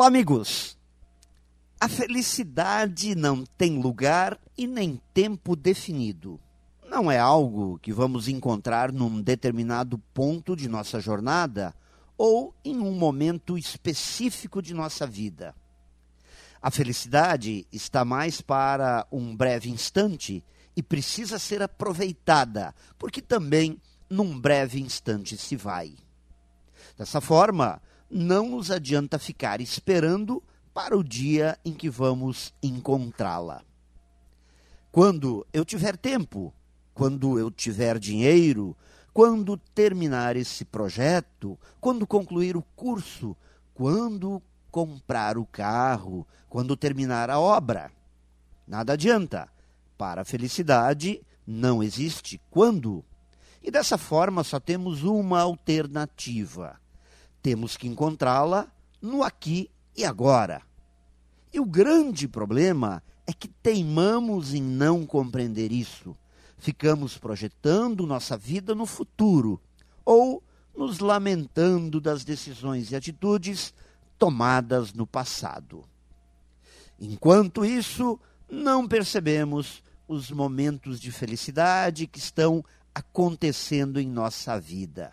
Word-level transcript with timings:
Olá, 0.00 0.08
amigos! 0.08 0.78
A 1.78 1.86
felicidade 1.86 3.14
não 3.14 3.44
tem 3.44 3.82
lugar 3.82 4.40
e 4.56 4.66
nem 4.66 4.98
tempo 5.12 5.54
definido. 5.54 6.40
Não 6.88 7.12
é 7.12 7.18
algo 7.18 7.78
que 7.80 7.92
vamos 7.92 8.26
encontrar 8.26 8.92
num 8.92 9.20
determinado 9.20 9.98
ponto 9.98 10.56
de 10.56 10.70
nossa 10.70 11.00
jornada 11.00 11.74
ou 12.16 12.54
em 12.64 12.78
um 12.78 12.92
momento 12.92 13.58
específico 13.58 14.62
de 14.62 14.72
nossa 14.72 15.06
vida. 15.06 15.54
A 16.62 16.70
felicidade 16.70 17.66
está 17.70 18.02
mais 18.02 18.40
para 18.40 19.06
um 19.12 19.36
breve 19.36 19.68
instante 19.68 20.42
e 20.74 20.82
precisa 20.82 21.38
ser 21.38 21.60
aproveitada, 21.60 22.74
porque 22.98 23.20
também 23.20 23.78
num 24.08 24.40
breve 24.40 24.80
instante 24.80 25.36
se 25.36 25.56
vai. 25.56 25.94
Dessa 26.96 27.20
forma, 27.20 27.82
não 28.10 28.48
nos 28.48 28.70
adianta 28.70 29.18
ficar 29.18 29.60
esperando 29.60 30.42
para 30.74 30.96
o 30.96 31.04
dia 31.04 31.56
em 31.64 31.72
que 31.72 31.88
vamos 31.88 32.52
encontrá-la. 32.60 33.62
Quando 34.90 35.46
eu 35.52 35.64
tiver 35.64 35.96
tempo, 35.96 36.52
quando 36.92 37.38
eu 37.38 37.50
tiver 37.50 37.98
dinheiro, 37.98 38.76
quando 39.12 39.56
terminar 39.56 40.36
esse 40.36 40.64
projeto, 40.64 41.58
quando 41.80 42.06
concluir 42.06 42.56
o 42.56 42.62
curso, 42.74 43.36
quando 43.72 44.42
comprar 44.70 45.38
o 45.38 45.46
carro, 45.46 46.26
quando 46.48 46.76
terminar 46.76 47.30
a 47.30 47.38
obra. 47.38 47.92
Nada 48.66 48.94
adianta. 48.94 49.48
Para 49.96 50.22
a 50.22 50.24
felicidade 50.24 51.20
não 51.46 51.82
existe 51.82 52.40
quando. 52.50 53.04
E 53.62 53.70
dessa 53.70 53.98
forma 53.98 54.42
só 54.42 54.58
temos 54.58 55.02
uma 55.02 55.40
alternativa 55.40 56.79
temos 57.42 57.76
que 57.76 57.88
encontrá-la 57.88 58.68
no 59.00 59.22
aqui 59.22 59.70
e 59.96 60.04
agora. 60.04 60.62
E 61.52 61.58
o 61.58 61.64
grande 61.64 62.28
problema 62.28 63.02
é 63.26 63.32
que 63.32 63.48
teimamos 63.48 64.54
em 64.54 64.62
não 64.62 65.04
compreender 65.04 65.72
isso. 65.72 66.16
Ficamos 66.58 67.16
projetando 67.16 68.06
nossa 68.06 68.36
vida 68.36 68.74
no 68.74 68.86
futuro 68.86 69.60
ou 70.04 70.42
nos 70.76 70.98
lamentando 70.98 72.00
das 72.00 72.24
decisões 72.24 72.90
e 72.90 72.96
atitudes 72.96 73.74
tomadas 74.18 74.92
no 74.92 75.06
passado. 75.06 75.84
Enquanto 77.00 77.64
isso, 77.64 78.20
não 78.48 78.86
percebemos 78.86 79.82
os 80.06 80.30
momentos 80.30 81.00
de 81.00 81.10
felicidade 81.10 82.06
que 82.06 82.18
estão 82.18 82.64
acontecendo 82.94 83.98
em 83.98 84.08
nossa 84.08 84.58
vida. 84.60 85.12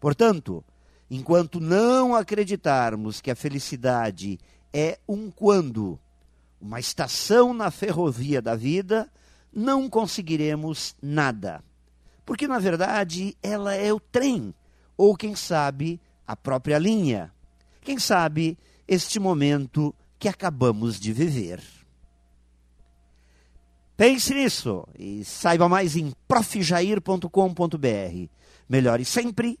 Portanto, 0.00 0.64
Enquanto 1.14 1.60
não 1.60 2.12
acreditarmos 2.12 3.20
que 3.20 3.30
a 3.30 3.36
felicidade 3.36 4.36
é 4.72 4.98
um 5.08 5.30
quando, 5.30 5.96
uma 6.60 6.80
estação 6.80 7.54
na 7.54 7.70
ferrovia 7.70 8.42
da 8.42 8.56
vida, 8.56 9.08
não 9.52 9.88
conseguiremos 9.88 10.96
nada. 11.00 11.62
Porque, 12.26 12.48
na 12.48 12.58
verdade, 12.58 13.36
ela 13.40 13.72
é 13.74 13.92
o 13.92 14.00
trem, 14.00 14.52
ou 14.96 15.14
quem 15.14 15.36
sabe, 15.36 16.00
a 16.26 16.34
própria 16.34 16.78
linha. 16.78 17.32
Quem 17.80 17.96
sabe, 17.96 18.58
este 18.88 19.20
momento 19.20 19.94
que 20.18 20.26
acabamos 20.26 20.98
de 20.98 21.12
viver. 21.12 21.62
Pense 23.96 24.34
nisso 24.34 24.84
e 24.98 25.24
saiba 25.24 25.68
mais 25.68 25.94
em 25.94 26.12
profjair.com.br. 26.26 27.28
Melhore 28.68 29.04
sempre 29.04 29.60